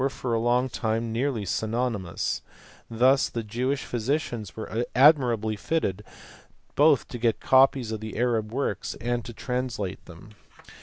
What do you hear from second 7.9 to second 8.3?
of the